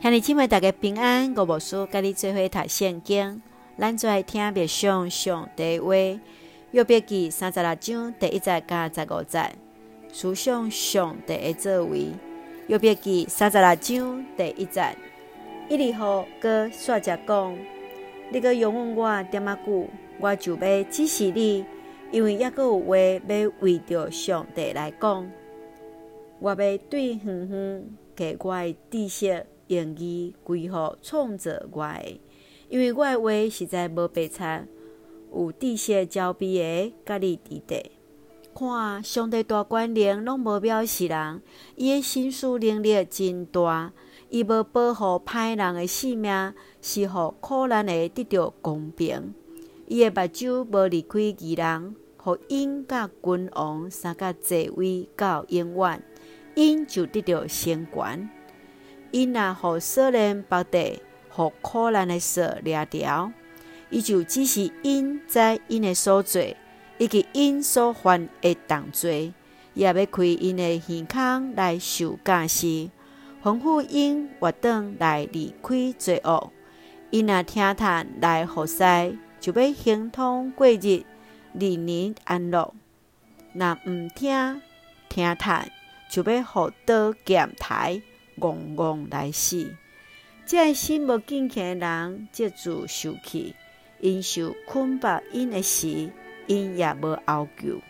[0.00, 3.42] 兄弟姊妹大家平安，我无师甲你做伙读圣经，
[3.76, 5.92] 咱做爱听默想上帝话。
[6.70, 9.50] 约伯记三十六章第一节甲十五节，
[10.12, 12.12] 思想上帝的作为。
[12.68, 14.96] 约伯记三十六章第一节，
[15.68, 17.58] 伊犁户阁煞遮讲：
[18.30, 19.88] 你阁拥问我点仔久，
[20.20, 21.64] 我就要支持你，
[22.12, 25.28] 因为抑阁有话要为着上帝来讲。
[26.38, 26.56] 我要
[26.88, 27.84] 对远远
[28.14, 29.44] 给我的知识。
[29.68, 30.70] 用意归予
[31.00, 32.20] 创造我的，
[32.68, 34.66] 因为我的话实在无白差，
[35.32, 37.92] 有知识招比的，甲你伫底。
[38.54, 41.40] 看上帝大权能，拢无藐视人，
[41.76, 43.92] 伊的心思能力真大，
[44.30, 49.32] 伊无保护歹人的性命，是互苦难的得到公平。
[49.86, 56.02] 伊的目睭无离开义人，互因甲君王三甲坐位到永远，
[56.56, 58.28] 因就得到升悬。
[59.10, 63.32] 因若互少年缚地，互苦难的手掠条，
[63.90, 66.42] 伊就只是因知因的所做，
[66.98, 69.32] 以及因所犯的重罪，
[69.74, 72.90] 也要开因的耳孔来受教示，
[73.42, 76.50] 吩咐因活动来离开罪恶。
[77.10, 81.04] 因若听叹来服侍，就要亨通过日，
[81.52, 82.74] 年年安乐；
[83.54, 84.60] 若毋听
[85.08, 85.70] 听叹，
[86.10, 88.02] 就要互刀剑刣。
[88.38, 89.74] 戆戆来死，
[90.46, 93.54] 这心无敬虔的人，即自受气，
[94.00, 96.10] 因受捆缚因的时，
[96.46, 97.80] 因也无后救。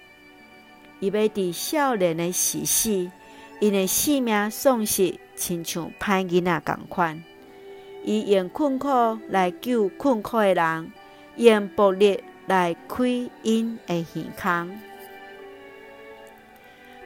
[1.01, 3.11] 伊要伫少年的时死，
[3.61, 7.23] 因的性命丧失，亲像歹囡仔共款。
[8.05, 8.89] 伊用困苦
[9.29, 10.93] 来救困苦的人，
[11.37, 13.05] 用暴力来开
[13.43, 14.81] 因的耳孔。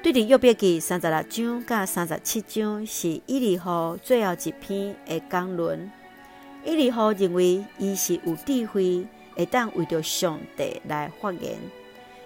[0.03, 5.89] 对伫约伯记三十六章甲三十七章是伊犁户最后一篇的讲论。
[6.65, 11.57] 伊犁户认为伊是有智慧，会当为着上帝来发言。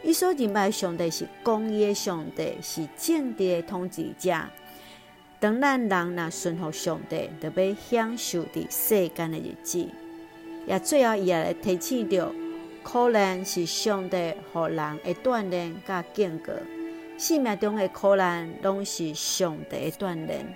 [0.03, 4.34] 伊所认为上帝是公义的上帝，是正直的统治者。
[5.38, 9.86] 当咱人若顺服上帝，就要享受伫世间的日子。
[10.66, 12.32] 也最后伊也来提醒着，
[12.82, 16.54] 可能是上帝互人的锻炼甲警告。
[17.19, 20.47] 生命中的苦难，拢是上帝的锻炼。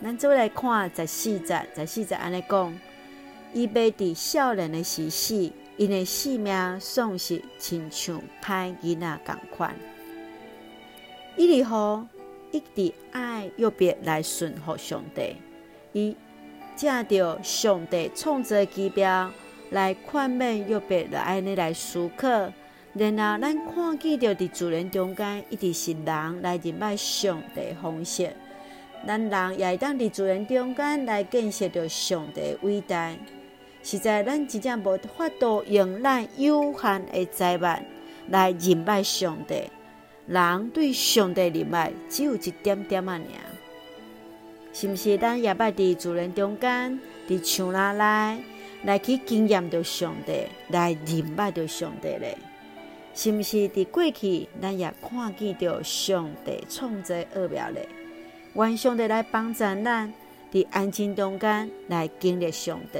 [0.00, 2.78] 咱做来看十四节，十四节安尼讲：
[3.52, 9.74] 伊要伫少年的时死，因的性命总是，亲像歹囡仔共款。
[11.36, 12.06] 伊犁户
[12.52, 15.36] 一直爱约别来顺服上帝，
[15.92, 16.16] 伊
[16.76, 19.32] 借着上帝创造的奇妙
[19.70, 22.52] 来宽免约别，来安尼来思考。
[22.98, 28.30] 然后，咱看见着伫自然中间，一直是人来认拜上帝的方式。
[29.06, 33.14] 咱人也会当伫自然中间来建设着上帝的伟大。
[33.82, 37.62] 实在，咱真正无法度用咱有限的财物
[38.28, 39.64] 来认拜上帝。
[40.26, 43.20] 人对上帝认拜只有一点点啊，尔。
[44.72, 45.18] 是毋是？
[45.18, 48.42] 咱也捌伫自然中间，伫树林内
[48.84, 52.36] 来去经验着上帝，来认拜着上帝咧。
[53.16, 57.88] 是毋是伫过去，咱也看见着上帝创造奥妙咧？
[58.52, 60.12] 愿上帝来帮助咱，
[60.52, 62.98] 伫安静中间来经历上帝，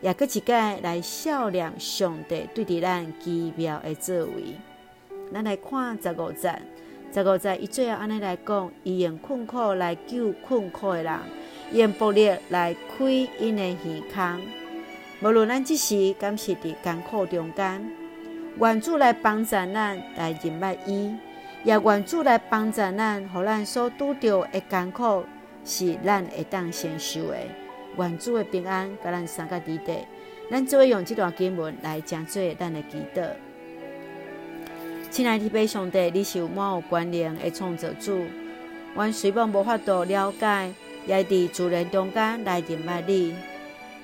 [0.00, 4.56] 也搁一摆来效念上帝对伫咱奇妙的作为。
[5.30, 6.62] 咱来看十五节，
[7.12, 11.18] 十五节伊最后安尼来讲：伊用困苦来救困苦的人，
[11.74, 13.04] 用暴力来开
[13.38, 14.40] 因的耳孔。
[15.20, 18.07] 无论咱即时敢是伫艰苦中间。
[18.60, 21.14] 愿主来帮助咱来认识伊，
[21.62, 25.24] 也愿主来帮助咱，互咱所拄着的艰苦
[25.64, 27.36] 是咱会当承受的。
[27.96, 29.98] 愿主的平安，甲咱三个伫底，
[30.50, 33.28] 咱做用这段经文来讲做咱的祈祷。
[35.10, 38.24] 亲爱的天父上帝，你是有满有关联的创造主，
[38.94, 40.72] 阮虽无无法度了解，
[41.06, 43.34] 也伫自然中间来认识你。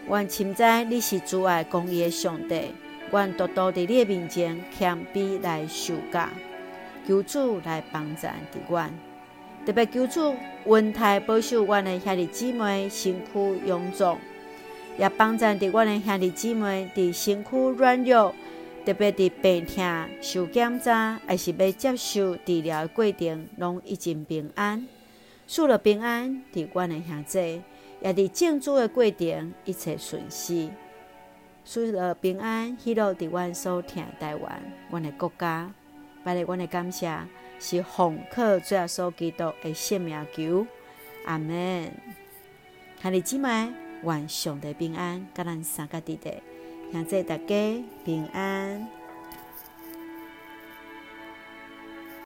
[0.07, 2.73] 阮深知你是主爱公义的上帝。
[3.13, 6.29] 愿独独伫你的面前谦卑来受教，
[7.07, 8.31] 求主来帮助伫
[8.69, 8.93] 阮，
[9.65, 10.35] 特别求主
[10.67, 14.19] 恩待保守阮的兄弟姊妹身躯臃肿，
[14.99, 18.35] 也帮助伫阮的兄弟姊妹伫身躯软弱，
[18.85, 24.87] 特别伫病痛受检查，还是要接受治疗的过程，拢一尽平安，
[25.47, 27.63] 赐了平安伫阮的兄弟，
[28.01, 30.23] 也伫证主的过程一切顺
[31.65, 31.87] 遂。
[31.87, 35.73] 赐了平安，喜乐伫阮所听台湾，阮的国家，
[36.23, 37.19] 拜了阮的感谢，
[37.59, 40.67] 是奉靠主耶稣基督的圣名求，
[41.25, 41.91] 阿门。
[43.01, 43.73] 哈利姊妹，
[44.03, 46.35] 愿上帝平安，甲咱三个弟弟，
[46.93, 48.87] 现在大家平安。